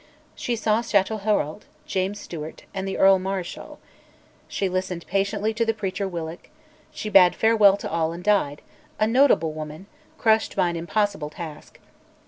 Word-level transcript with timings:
She 0.33 0.55
saw 0.55 0.81
Chatelherault, 0.81 1.61
James 1.85 2.19
Stewart, 2.19 2.63
and 2.73 2.87
the 2.87 2.97
Earl 2.97 3.19
Marischal; 3.19 3.77
she 4.47 4.67
listened 4.67 5.05
patiently 5.05 5.53
to 5.53 5.63
the 5.63 5.75
preacher 5.75 6.07
Willock; 6.07 6.49
she 6.91 7.07
bade 7.07 7.35
farewell 7.35 7.77
to 7.77 7.87
all, 7.91 8.11
and 8.11 8.23
died, 8.23 8.63
a 8.99 9.05
notable 9.05 9.53
woman, 9.53 9.85
crushed 10.17 10.55
by 10.55 10.69
an 10.69 10.75
impossible 10.75 11.29
task. 11.29 11.79